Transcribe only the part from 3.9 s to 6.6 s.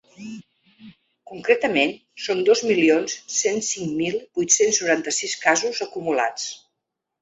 mil vuit-cents noranta-sis casos acumulats.